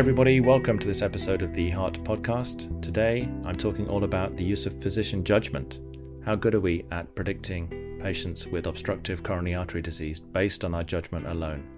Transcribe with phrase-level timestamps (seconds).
[0.00, 0.40] everybody.
[0.40, 2.80] Welcome to this episode of the Heart Podcast.
[2.80, 5.80] Today, I'm talking all about the use of physician judgment.
[6.24, 10.82] How good are we at predicting patients with obstructive coronary artery disease based on our
[10.82, 11.68] judgment alone?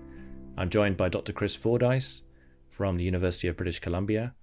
[0.57, 1.33] I'm joined by Dr.
[1.33, 2.23] Chris Fordyce
[2.71, 4.35] from the University of British Columbia,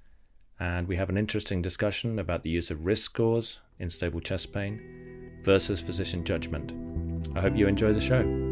[0.59, 4.51] and we have an interesting discussion about the use of risk scores in stable chest
[4.51, 6.73] pain versus physician judgment.
[7.33, 8.48] I hope you enjoy the show.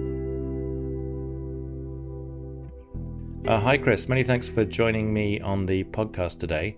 [3.48, 4.10] Uh, hi, Chris.
[4.10, 6.76] Many thanks for joining me on the podcast today.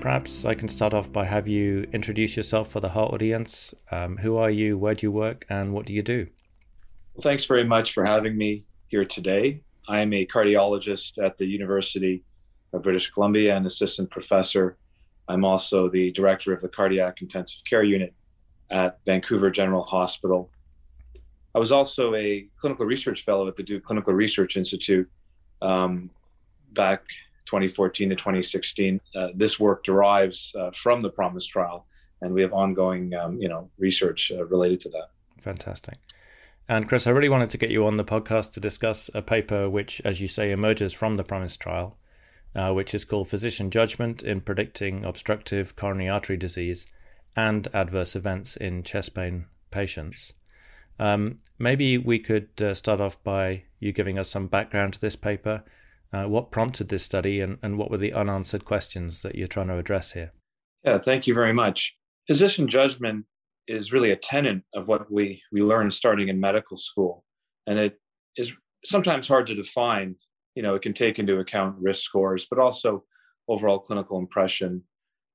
[0.00, 3.74] Perhaps I can start off by have you introduce yourself for the Heart audience.
[3.90, 4.78] Um, who are you?
[4.78, 5.44] Where do you work?
[5.50, 6.26] And what do you do?
[7.14, 9.60] Well, thanks very much for having me here today.
[9.88, 12.24] I am a cardiologist at the University
[12.72, 14.78] of British Columbia and assistant professor.
[15.28, 18.14] I'm also the director of the cardiac intensive care unit
[18.70, 20.50] at Vancouver General Hospital.
[21.54, 25.10] I was also a clinical research fellow at the Duke Clinical Research Institute
[25.66, 26.10] um,
[26.72, 27.02] back
[27.46, 29.00] 2014 to 2016.
[29.14, 31.86] Uh, this work derives uh, from the Promise trial,
[32.20, 35.10] and we have ongoing, um, you know, research uh, related to that.
[35.40, 35.98] Fantastic.
[36.68, 39.70] And Chris, I really wanted to get you on the podcast to discuss a paper
[39.70, 41.96] which, as you say, emerges from the Promise trial,
[42.56, 46.86] uh, which is called Physician Judgment in Predicting Obstructive Coronary Artery Disease
[47.36, 50.32] and Adverse Events in Chest Pain Patients.
[50.98, 55.16] Um, maybe we could uh, start off by you giving us some background to this
[55.16, 55.64] paper.
[56.12, 59.68] Uh, what prompted this study and, and what were the unanswered questions that you're trying
[59.68, 60.32] to address here?
[60.84, 61.96] Yeah, thank you very much.
[62.26, 63.26] Physician judgment
[63.68, 67.24] is really a tenet of what we, we learn starting in medical school.
[67.66, 67.98] And it
[68.36, 68.52] is
[68.84, 70.14] sometimes hard to define.
[70.54, 73.04] You know, it can take into account risk scores, but also
[73.48, 74.84] overall clinical impression,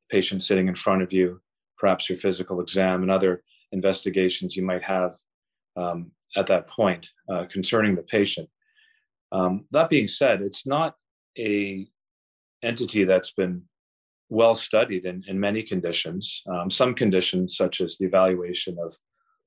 [0.10, 1.42] patient sitting in front of you,
[1.78, 5.12] perhaps your physical exam, and other investigations you might have
[5.76, 8.50] um, at that point uh, concerning the patient.
[9.32, 10.96] Um, that being said, it's not
[11.38, 11.88] a
[12.64, 13.64] entity that's been
[14.30, 16.42] well studied in, in many conditions.
[16.48, 18.94] Um, some conditions, such as the evaluation of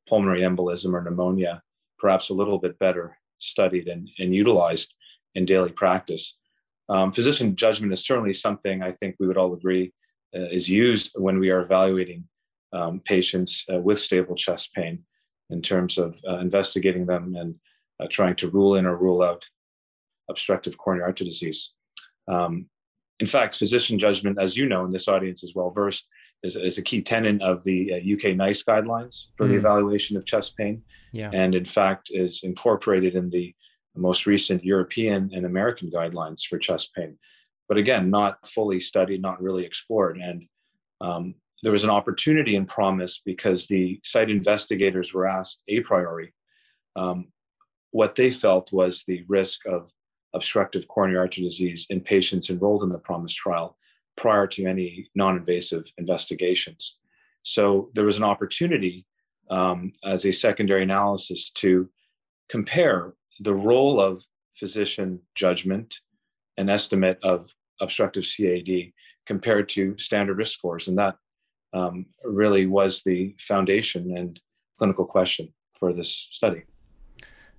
[0.09, 1.63] pulmonary embolism or pneumonia,
[1.99, 4.95] perhaps a little bit better studied and, and utilized
[5.35, 6.37] in daily practice.
[6.89, 9.93] Um, physician judgment is certainly something I think we would all agree
[10.37, 12.25] uh, is used when we are evaluating
[12.73, 15.05] um, patients uh, with stable chest pain
[15.55, 17.55] in terms of uh, investigating them and
[18.01, 19.49] uh, trying to rule in or rule out
[20.29, 21.73] obstructive coronary artery disease.
[22.29, 22.67] Um,
[23.21, 26.05] in fact, physician judgment, as you know, in this audience is well versed,
[26.43, 29.51] is, is, a key tenet of the uh, UK NICE guidelines for mm.
[29.51, 30.83] the evaluation of chest pain.
[31.13, 31.31] Yeah.
[31.33, 33.55] And in fact, is incorporated in the
[33.95, 37.17] most recent European and American guidelines for chest pain.
[37.69, 40.19] But again, not fully studied, not really explored.
[40.19, 40.43] And
[41.01, 41.35] um,
[41.65, 46.35] there was an opportunity in Promise because the site investigators were asked a priori
[46.95, 47.29] um,
[47.91, 49.91] what they felt was the risk of
[50.35, 53.79] obstructive coronary artery disease in patients enrolled in the Promise trial
[54.17, 56.99] prior to any non invasive investigations.
[57.45, 59.07] So there was an opportunity
[59.49, 61.89] um, as a secondary analysis to
[62.51, 64.23] compare the role of
[64.55, 66.01] physician judgment
[66.59, 67.51] and estimate of
[67.81, 68.93] obstructive CAD
[69.25, 70.89] compared to standard risk scores.
[70.89, 71.17] And that
[71.75, 74.41] um, really was the foundation and
[74.79, 76.63] clinical question for this study.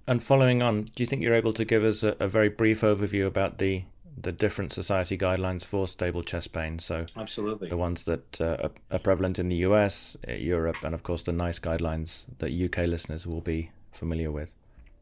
[0.08, 2.82] And following on, do you think you're able to give us a, a very brief
[2.82, 3.84] overview about the
[4.18, 6.80] the different society guidelines for stable chest pain?
[6.80, 11.04] So, absolutely, the ones that uh, are prevalent in the US, uh, Europe, and of
[11.04, 14.54] course the NICE guidelines that UK listeners will be familiar with.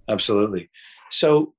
[0.07, 0.69] Absolutely.
[1.12, 1.53] So,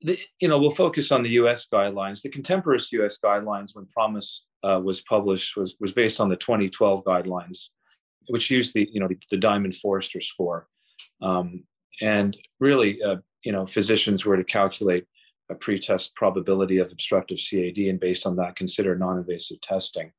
[0.00, 1.66] the, you know, we'll focus on the U.S.
[1.72, 2.22] guidelines.
[2.22, 3.18] The contemporary U.S.
[3.22, 7.68] guidelines, when Promise uh, was published, was was based on the 2012 guidelines,
[8.28, 10.68] which used the you know the, the Diamond Forrester score,
[11.22, 11.64] um,
[12.00, 15.06] and really, uh, you know, physicians were to calculate
[15.50, 20.12] a pretest probability of obstructive CAD, and based on that, consider non-invasive testing.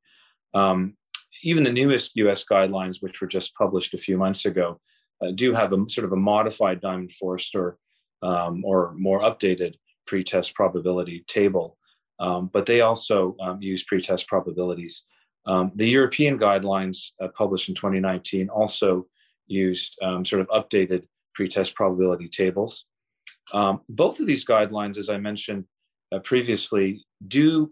[0.54, 0.96] Um,
[1.44, 2.46] even the newest U.S.
[2.50, 4.80] guidelines, which were just published a few months ago,
[5.22, 7.78] uh, do have a sort of a modified Diamond Forrester
[8.22, 9.76] um, or more updated
[10.06, 11.78] pretest probability table.
[12.20, 15.04] Um, but they also um, use pretest probabilities.
[15.46, 19.08] Um, the European guidelines uh, published in 2019 also
[19.48, 21.04] used um, sort of updated
[21.34, 22.86] pretest probability tables.
[23.54, 25.66] Um, both of these guidelines, as I mentioned
[26.12, 27.72] uh, previously, do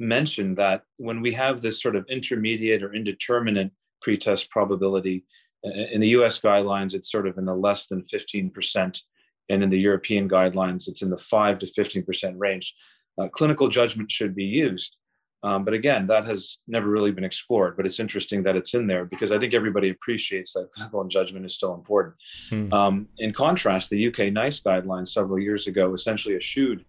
[0.00, 5.24] mention that when we have this sort of intermediate or indeterminate pretest probability,
[5.64, 9.00] uh, in the US guidelines, it's sort of in the less than 15%
[9.48, 12.74] and in the European guidelines, it's in the 5 to 15% range.
[13.22, 14.96] Uh, clinical judgment should be used.
[15.44, 17.76] Um, but again, that has never really been explored.
[17.76, 21.44] But it's interesting that it's in there because I think everybody appreciates that clinical judgment
[21.44, 22.14] is still important.
[22.48, 22.72] Hmm.
[22.72, 26.84] Um, in contrast, the UK NICE guidelines several years ago essentially eschewed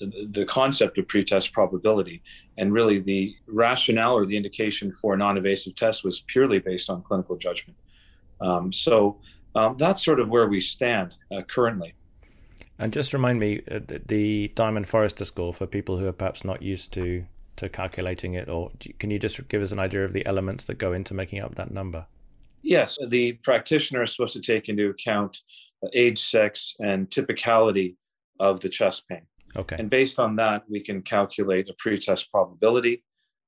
[0.00, 2.22] the concept of pretest probability.
[2.58, 6.90] And really, the rationale or the indication for a non invasive test was purely based
[6.90, 7.78] on clinical judgment.
[8.42, 9.18] Um, so
[9.54, 11.94] um, that's sort of where we stand uh, currently.
[12.78, 16.62] And just remind me uh, the Diamond Forrester score for people who are perhaps not
[16.62, 17.24] used to
[17.56, 20.76] to calculating it, or can you just give us an idea of the elements that
[20.76, 22.06] go into making up that number?
[22.62, 25.38] Yes, the practitioner is supposed to take into account
[25.94, 27.96] age, sex, and typicality
[28.40, 29.22] of the chest pain.
[29.56, 29.76] Okay.
[29.78, 33.04] And based on that, we can calculate a pretest probability.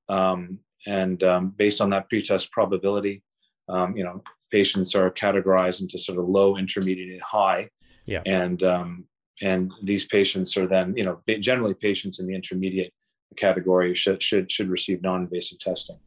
[0.07, 3.21] Um, and um, based on that pretest probability,
[3.67, 7.69] um, you know, patients are categorized into sort of low, intermediate, and high.
[8.05, 8.23] Yeah.
[8.25, 9.05] And um,
[9.41, 12.93] and these patients are then, you know, generally patients in the intermediate
[13.37, 15.97] category should should should receive non-invasive testing.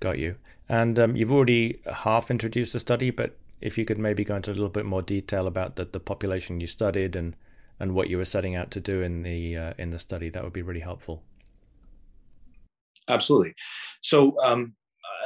[0.00, 0.36] Got you.
[0.68, 4.50] And um, you've already half introduced the study, but if you could maybe go into
[4.50, 7.36] a little bit more detail about the, the population you studied and
[7.80, 10.44] and what you were setting out to do in the uh, in the study, that
[10.44, 11.22] would be really helpful.
[13.08, 13.54] Absolutely.
[14.00, 14.74] So um,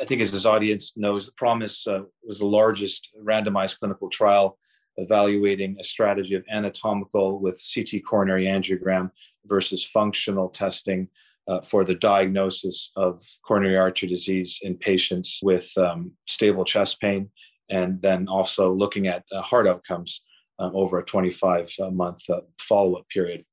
[0.00, 4.58] I think, as this audience knows, the PROMISE uh, was the largest randomized clinical trial
[4.98, 9.10] evaluating a strategy of anatomical with CT coronary angiogram
[9.46, 11.08] versus functional testing
[11.48, 17.30] uh, for the diagnosis of coronary artery disease in patients with um, stable chest pain,
[17.70, 20.20] and then also looking at uh, heart outcomes
[20.58, 23.44] um, over a 25 uh, month uh, follow up period.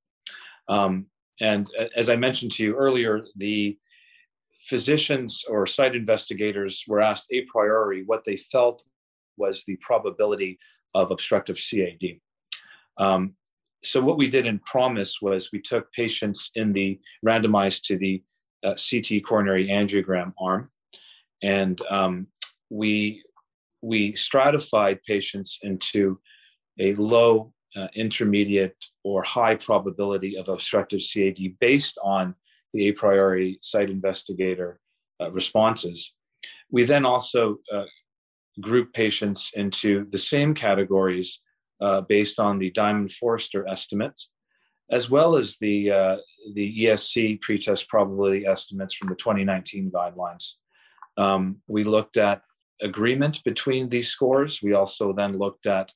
[0.68, 1.06] Um,
[1.40, 3.78] and as I mentioned to you earlier, the
[4.66, 8.84] physicians or site investigators were asked a priori what they felt
[9.38, 10.58] was the probability
[10.96, 12.20] of obstructive CAD.
[12.98, 13.36] Um,
[13.84, 18.24] so what we did in Promise was we took patients in the randomized to the
[18.64, 20.72] uh, CT coronary angiogram arm,
[21.44, 22.28] and um,
[22.72, 23.24] we
[23.82, 26.20] we stratified patients into
[26.80, 32.34] a low, uh, intermediate, or high probability of obstructive CAD based on
[32.74, 34.80] the a priori site investigator
[35.22, 36.14] uh, responses.
[36.72, 37.86] We then also uh,
[38.60, 41.40] group patients into the same categories
[41.82, 44.30] uh, based on the Diamond Forrester estimates,
[44.90, 46.18] as well as the, uh,
[46.54, 50.54] the ESC pretest probability estimates from the 2019 guidelines.
[51.18, 52.42] Um, we looked at
[52.82, 54.62] agreement between these scores.
[54.62, 55.92] We also then looked at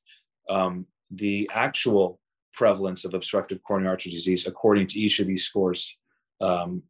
[0.50, 2.19] um, the actual
[2.53, 5.97] prevalence of obstructive coronary artery disease according to each of these scores
[6.41, 6.83] um,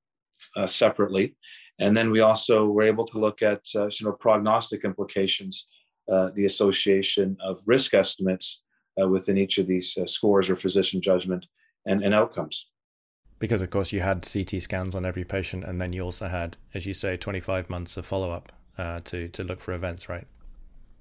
[0.56, 1.36] uh, separately.
[1.80, 5.66] And then we also were able to look at uh, you know prognostic implications,
[6.12, 8.64] uh, the association of risk estimates
[9.02, 11.46] uh, within each of these uh, scores or physician judgment
[11.86, 12.68] and, and outcomes.
[13.40, 16.58] Because of course you had CT scans on every patient, and then you also had,
[16.74, 20.28] as you say, 25 months of follow up uh, to to look for events, right?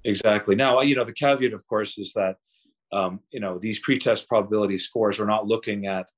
[0.05, 0.55] Exactly.
[0.55, 2.37] Now you know the caveat, of course, is that
[2.93, 6.09] um, you know these pretest probability scores are not looking at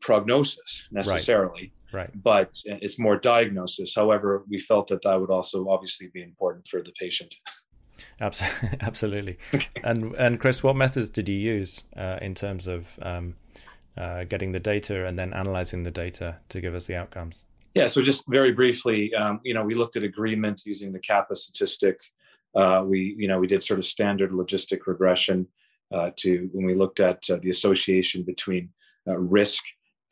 [0.00, 1.60] prognosis necessarily.
[1.60, 2.10] Right right.
[2.22, 3.94] But it's more diagnosis.
[3.94, 7.34] However we felt that that would also obviously be important for the patient.
[8.20, 9.38] Absolutely.
[9.84, 13.34] And and chris what methods did you use uh, in terms of um,
[13.96, 17.44] uh, getting the data and then analyzing the data to give us the outcomes?
[17.74, 21.36] Yeah so just very briefly um, you know we looked at agreement using the kappa
[21.36, 21.98] statistic.
[22.54, 25.46] Uh, we you know we did sort of standard logistic regression
[25.92, 28.68] uh, to when we looked at uh, the association between
[29.08, 29.62] uh, risk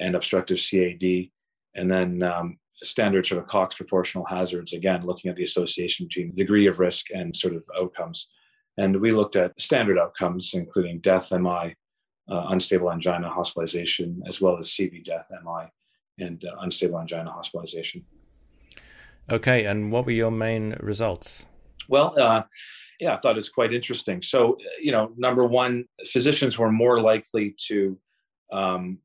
[0.01, 1.31] and obstructive cad
[1.79, 6.35] and then um, standard sort of Cox proportional hazards, again, looking at the association between
[6.35, 8.29] degree of risk and sort of outcomes.
[8.77, 11.75] And we looked at standard outcomes, including death, MI,
[12.31, 15.67] uh, unstable angina hospitalization, as well as CV death, MI,
[16.25, 18.05] and uh, unstable angina hospitalization.
[19.31, 21.47] Okay, and what were your main results?
[21.89, 22.43] Well, uh,
[23.01, 24.23] yeah, I thought it was quite interesting.
[24.23, 27.99] So, you know, number one, physicians were more likely to
[28.53, 28.99] um,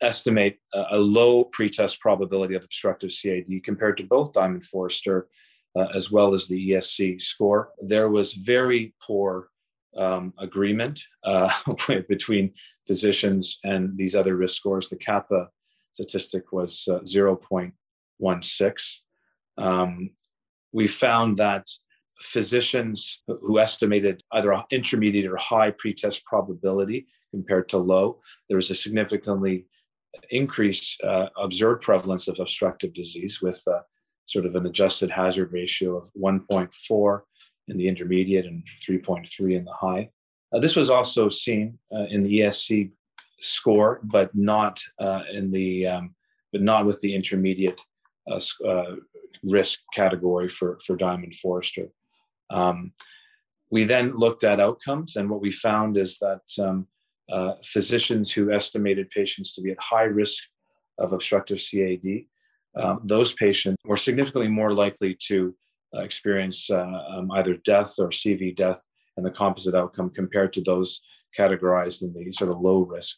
[0.00, 5.28] estimate a, low pretest probability of obstructive CAD compared to both Diamond Forrester
[5.76, 7.70] uh, as well as the ESC score.
[7.80, 9.48] There was very poor
[9.96, 11.52] um, agreement uh,
[12.08, 12.52] between
[12.86, 14.88] physicians and these other risk scores.
[14.88, 15.48] The kappa
[15.92, 19.00] statistic was uh, 0.16.
[19.56, 20.10] Um,
[20.72, 21.66] we found that
[22.20, 28.74] physicians who estimated either intermediate or high pretest probability compared to low, there was a
[28.74, 29.66] significantly
[30.30, 33.80] increase uh, observed prevalence of obstructive disease with uh,
[34.26, 37.20] sort of an adjusted hazard ratio of 1.4
[37.68, 40.10] in the intermediate and 3.3 in the high.
[40.52, 42.90] Uh, this was also seen uh, in the ESC
[43.40, 46.14] score, but not uh, in the um,
[46.52, 47.80] but not with the intermediate
[48.30, 48.96] uh,
[49.42, 51.88] risk category for for Diamond Forrester.
[52.50, 52.92] Um,
[53.70, 56.86] we then looked at outcomes, and what we found is that um,
[57.30, 60.42] uh, physicians who estimated patients to be at high risk
[60.98, 62.24] of obstructive CAD,
[62.76, 65.54] um, those patients were significantly more likely to
[65.96, 68.82] uh, experience uh, um, either death or CV death
[69.16, 71.00] and the composite outcome compared to those
[71.36, 73.16] categorized in the sort of low risk.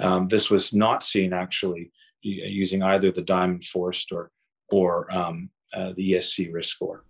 [0.00, 1.92] Um, this was not seen actually
[2.22, 4.30] using either the Diamond Forrester
[4.70, 7.04] or um, uh, the ESC risk score.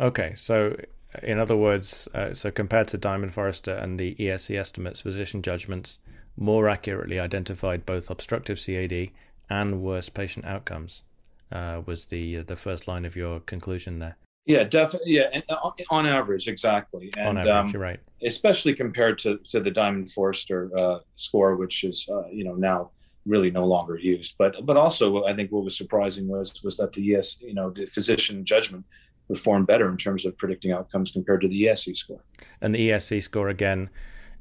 [0.00, 0.76] Okay, so
[1.22, 5.98] in other words, uh, so compared to Diamond Forrester and the ESC estimates, physician judgments
[6.36, 9.10] more accurately identified both obstructive CAD
[9.48, 11.02] and worse patient outcomes.
[11.50, 14.16] Uh, was the the first line of your conclusion there?
[14.46, 15.14] Yeah, definitely.
[15.14, 17.10] Yeah, and uh, on average, exactly.
[17.18, 18.00] And, on average, um, you're right.
[18.24, 22.90] Especially compared to to the Diamond Forrester uh, score, which is uh, you know now
[23.26, 24.36] really no longer used.
[24.38, 27.70] But but also, I think what was surprising was was that the ES, you know,
[27.70, 28.84] the physician judgment
[29.30, 32.20] performed better in terms of predicting outcomes compared to the ESC score.
[32.60, 33.88] And the ESC score again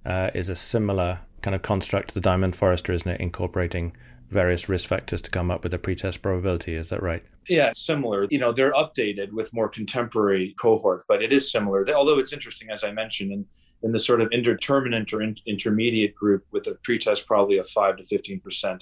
[0.03, 3.21] uh, is a similar kind of construct to the Diamond Forrester, isn't it?
[3.21, 3.95] Incorporating
[4.31, 6.73] various risk factors to come up with a pretest probability.
[6.73, 7.23] Is that right?
[7.47, 8.27] Yeah, similar.
[8.31, 11.85] You know, they're updated with more contemporary cohort, but it is similar.
[11.93, 13.45] Although it's interesting, as I mentioned, in,
[13.83, 17.97] in the sort of indeterminate or in, intermediate group with a pretest probably of 5
[17.97, 18.81] to 15%,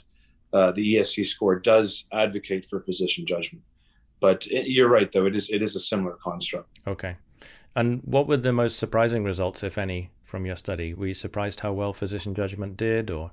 [0.54, 3.64] uh, the ESC score does advocate for physician judgment.
[4.20, 6.80] But it, you're right, though it is it is a similar construct.
[6.88, 7.16] Okay.
[7.76, 10.96] And what were the most surprising results, if any, from your study?
[10.96, 13.32] Were you surprised how well physician judgment did, or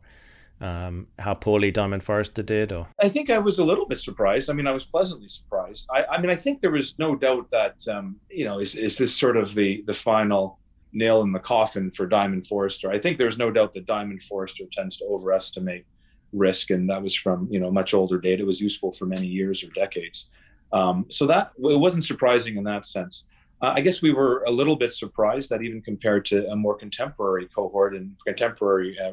[0.61, 2.73] um, how poorly Diamond Forrester did?
[2.73, 4.51] Or I think I was a little bit surprised.
[4.51, 5.89] I mean, I was pleasantly surprised.
[5.91, 8.97] I, I mean, I think there was no doubt that um, you know is is
[8.99, 10.59] this sort of the the final
[10.93, 12.91] nail in the coffin for Diamond Forrester?
[12.91, 15.87] I think there's no doubt that Diamond Forrester tends to overestimate
[16.33, 18.43] risk, and that was from you know much older data.
[18.43, 20.29] It was useful for many years or decades.
[20.75, 23.23] Um, so that it wasn't surprising in that sense.
[23.63, 26.75] Uh, I guess we were a little bit surprised that even compared to a more
[26.75, 29.13] contemporary cohort and contemporary uh,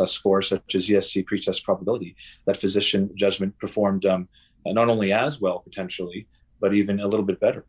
[0.00, 4.26] uh, scores such as ESC pretest probability, that physician judgment performed um,
[4.66, 6.26] not only as well potentially,
[6.58, 7.66] but even a little bit better.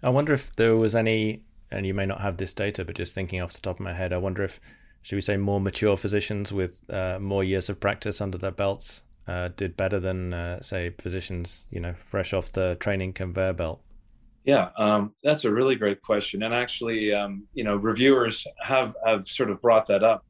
[0.00, 3.14] I wonder if there was any, and you may not have this data, but just
[3.14, 4.60] thinking off the top of my head, I wonder if,
[5.02, 9.02] should we say, more mature physicians with uh, more years of practice under their belts
[9.28, 13.80] uh, did better than, uh, say, physicians, you know, fresh off the training conveyor belt?
[14.44, 19.26] Yeah, um, that's a really great question, and actually, um, you know, reviewers have have
[19.26, 20.24] sort of brought that up.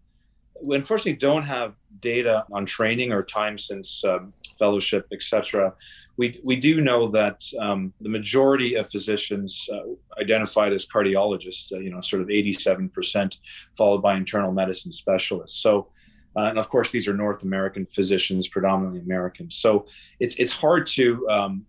[0.63, 5.75] We unfortunately don't have data on training or time since um, fellowship, etc.
[6.17, 9.81] We we do know that um, the majority of physicians uh,
[10.19, 13.39] identified as cardiologists, uh, you know, sort of 87%,
[13.77, 15.61] followed by internal medicine specialists.
[15.61, 15.89] So
[16.37, 19.51] uh, and of course, these are North American physicians, predominantly American.
[19.51, 19.87] So
[20.21, 21.67] it's it's hard to um,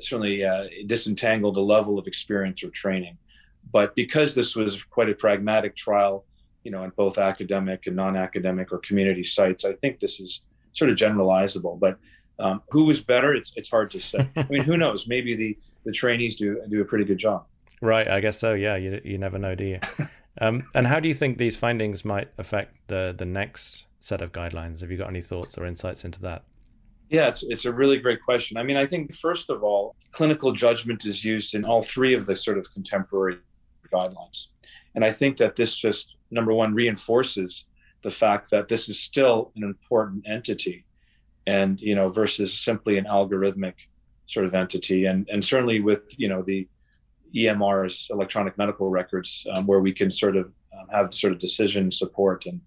[0.00, 3.16] certainly uh, disentangle the level of experience or training.
[3.72, 6.24] But because this was quite a pragmatic trial,
[6.64, 10.90] you know, in both academic and non-academic or community sites, I think this is sort
[10.90, 11.78] of generalizable.
[11.78, 11.98] But
[12.40, 13.34] um, who was better?
[13.34, 14.28] It's it's hard to say.
[14.36, 15.06] I mean, who knows?
[15.06, 17.44] Maybe the the trainees do do a pretty good job.
[17.80, 18.08] Right.
[18.08, 18.54] I guess so.
[18.54, 18.74] Yeah.
[18.74, 19.78] You you never know, do you?
[20.40, 24.32] um, and how do you think these findings might affect the the next set of
[24.32, 24.80] guidelines?
[24.80, 26.42] Have you got any thoughts or insights into that?
[27.10, 28.56] Yeah, it's, it's a really great question.
[28.56, 32.24] I mean, I think, first of all, clinical judgment is used in all three of
[32.24, 33.38] the sort of contemporary
[33.92, 34.46] guidelines.
[34.94, 37.66] And I think that this just, number one, reinforces
[38.02, 40.84] the fact that this is still an important entity
[41.46, 43.74] and, you know, versus simply an algorithmic
[44.26, 45.06] sort of entity.
[45.06, 46.68] And, and certainly with, you know, the
[47.34, 50.46] EMRs, electronic medical records, um, where we can sort of
[50.78, 52.60] um, have sort of decision support and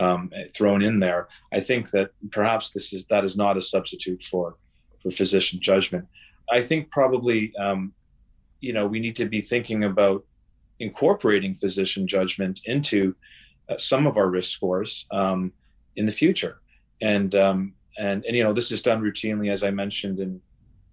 [0.00, 1.28] um, thrown in there.
[1.52, 4.56] I think that perhaps this is that is not a substitute for
[5.02, 6.06] for physician judgment.
[6.50, 7.92] I think probably um,
[8.60, 10.24] you know we need to be thinking about
[10.78, 13.14] incorporating physician judgment into
[13.68, 15.52] uh, some of our risk scores um,
[15.96, 16.60] in the future,
[17.00, 20.40] and um, and and you know this is done routinely, as I mentioned, in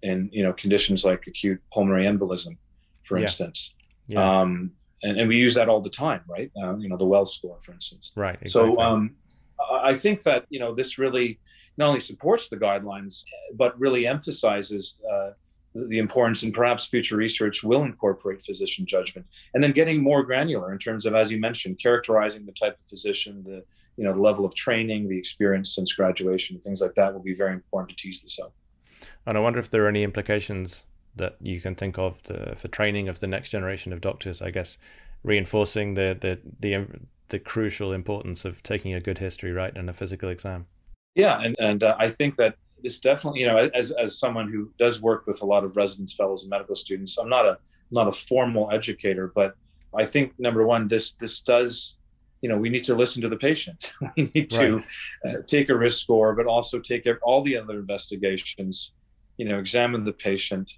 [0.02, 2.56] in you know conditions like acute pulmonary embolism,
[3.04, 3.22] for yeah.
[3.22, 3.74] instance.
[4.06, 4.40] Yeah.
[4.40, 6.50] Um, and, and we use that all the time, right?
[6.60, 8.12] Uh, you know, the Wells score, for instance.
[8.16, 8.38] Right.
[8.40, 8.74] Exactly.
[8.74, 9.14] So um,
[9.70, 11.38] I think that you know this really
[11.76, 13.24] not only supports the guidelines,
[13.54, 15.30] but really emphasizes uh,
[15.74, 20.72] the importance, and perhaps future research will incorporate physician judgment, and then getting more granular
[20.72, 23.64] in terms of, as you mentioned, characterizing the type of physician, the
[23.96, 27.34] you know the level of training, the experience since graduation, things like that will be
[27.34, 28.52] very important to tease this out.
[29.26, 30.84] And I wonder if there are any implications
[31.16, 34.40] that you can think of to, for training of the next generation of doctors.
[34.42, 34.78] I guess
[35.22, 36.86] reinforcing the the the
[37.28, 40.66] the crucial importance of taking a good history right and a physical exam.
[41.14, 44.70] Yeah, and and uh, I think that this definitely, you know, as as someone who
[44.78, 47.58] does work with a lot of residents, fellows, and medical students, I'm not a
[47.90, 49.54] not a formal educator, but
[49.96, 51.98] I think number one, this this does
[52.40, 53.92] you know, we need to listen to the patient.
[54.16, 54.82] we need to
[55.26, 58.92] uh, take a risk score, but also take all the other investigations,
[59.38, 60.72] you know, examine the patient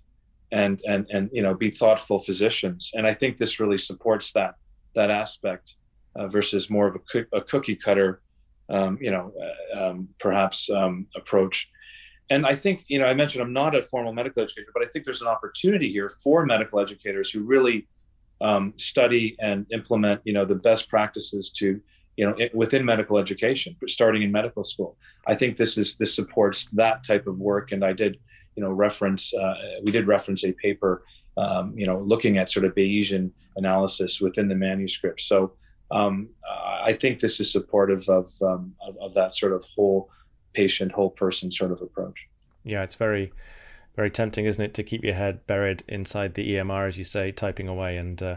[0.53, 2.91] and, and, and, you know, be thoughtful physicians.
[2.95, 4.55] And I think this really supports that,
[4.95, 5.77] that aspect
[6.17, 8.21] uh, versus more of a, a cookie cutter,
[8.69, 11.69] um, you know, uh, um, perhaps um, approach.
[12.31, 14.87] And I think, you know, I mentioned I'm not a formal medical educator, but I
[14.87, 17.89] think there's an opportunity here for medical educators who really
[18.41, 21.81] um, study and implement, you know, the best practices to,
[22.17, 24.97] you know, it, within medical education, starting in medical school.
[25.27, 27.73] I think this is this supports that type of work.
[27.73, 28.19] And I did,
[28.61, 31.03] you know, reference uh, we did reference a paper,
[31.39, 35.23] um, you know, looking at sort of Bayesian analysis within the manuscript.
[35.23, 35.53] So
[35.91, 36.29] um,
[36.85, 40.11] I think this is supportive of, um, of, of that sort of whole
[40.53, 42.27] patient, whole person sort of approach.
[42.65, 43.33] Yeah, it's very
[43.97, 47.33] very tempting, isn't it, to keep your head buried inside the EMR, as you say,
[47.33, 48.37] typing away and uh,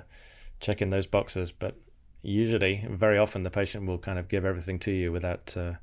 [0.60, 1.52] checking those boxes.
[1.52, 1.76] But
[2.22, 5.74] usually, very often, the patient will kind of give everything to you without, uh,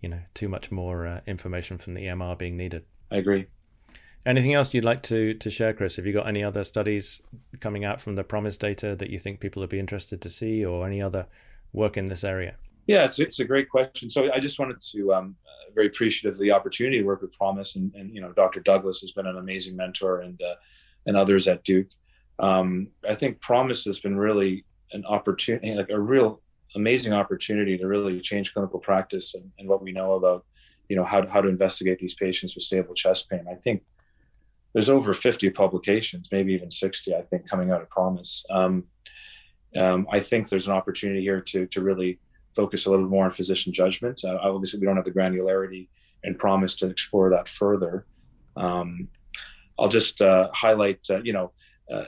[0.00, 2.84] you know, too much more uh, information from the EMR being needed.
[3.10, 3.46] I agree.
[4.26, 5.96] Anything else you'd like to to share, Chris?
[5.96, 7.20] Have you got any other studies
[7.60, 10.64] coming out from the Promise data that you think people would be interested to see,
[10.64, 11.26] or any other
[11.72, 12.56] work in this area?
[12.86, 14.10] Yeah, it's, it's a great question.
[14.10, 15.36] So I just wanted to um,
[15.74, 18.60] very appreciative of the opportunity to work with Promise, and, and you know, Dr.
[18.60, 20.54] Douglas has been an amazing mentor, and uh,
[21.06, 21.88] and others at Duke.
[22.38, 26.40] Um, I think Promise has been really an opportunity, like a real
[26.76, 30.44] amazing opportunity to really change clinical practice and, and what we know about,
[30.88, 33.44] you know, how how to investigate these patients with stable chest pain.
[33.50, 33.82] I think
[34.74, 38.44] there's over 50 publications, maybe even 60, I think, coming out of PROMISE.
[38.50, 38.84] Um,
[39.76, 42.20] um, I think there's an opportunity here to to really
[42.54, 44.22] focus a little more on physician judgment.
[44.24, 45.88] Uh, obviously, we don't have the granularity
[46.22, 48.06] and PROMISE to explore that further.
[48.56, 49.08] Um,
[49.78, 51.52] I'll just uh, highlight, uh, you know,
[51.92, 52.04] uh,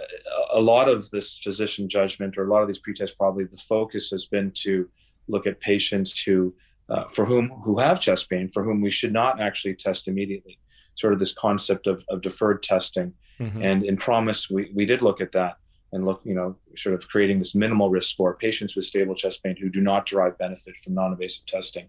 [0.52, 4.10] a lot of this physician judgment or a lot of these pretests, probably the focus
[4.10, 4.88] has been to
[5.28, 6.54] look at patients who,
[6.88, 10.58] uh, for whom who have chest pain, for whom we should not actually test immediately.
[10.96, 13.14] Sort of this concept of, of deferred testing.
[13.38, 13.62] Mm-hmm.
[13.62, 15.54] And in PROMISE, we, we did look at that
[15.92, 19.42] and look, you know, sort of creating this minimal risk score, patients with stable chest
[19.42, 21.86] pain who do not derive benefit from non-invasive testing.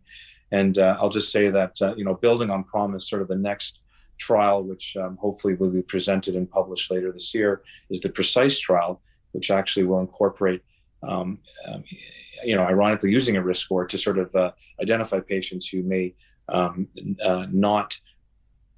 [0.52, 3.36] And uh, I'll just say that, uh, you know, building on PROMISE, sort of the
[3.36, 3.80] next
[4.18, 8.60] trial, which um, hopefully will be presented and published later this year, is the PRECISE
[8.60, 10.62] trial, which actually will incorporate,
[11.04, 11.84] um, um,
[12.44, 16.14] you know, ironically using a risk score to sort of uh, identify patients who may
[16.50, 16.88] um,
[17.24, 18.00] uh, not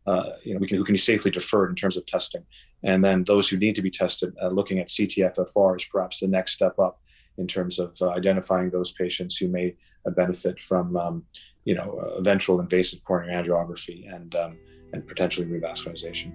[0.09, 2.43] uh, you know, we can, who can be safely deferred in terms of testing.
[2.81, 6.27] And then those who need to be tested, uh, looking at CTFFR is perhaps the
[6.27, 6.99] next step up
[7.37, 9.75] in terms of uh, identifying those patients who may
[10.07, 11.23] uh, benefit from, um,
[11.63, 14.57] you know, eventual invasive coronary angiography and um,
[14.93, 16.31] and potentially revascularization.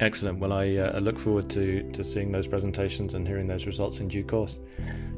[0.00, 0.38] Excellent.
[0.38, 4.08] Well, I uh, look forward to, to seeing those presentations and hearing those results in
[4.08, 4.58] due course.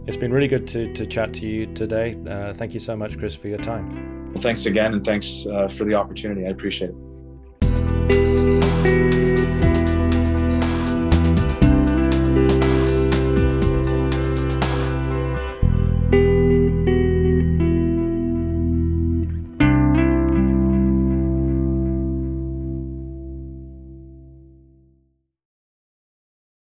[0.06, 2.14] It's been really good to, to chat to you today.
[2.54, 4.32] thank you so much, Chris, for your time.
[4.32, 6.46] Well, thanks again, and thanks for the opportunity.
[6.46, 7.05] I appreciate it.